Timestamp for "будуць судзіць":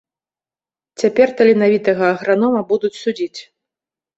2.73-3.39